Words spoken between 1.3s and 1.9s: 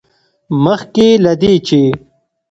دې، چې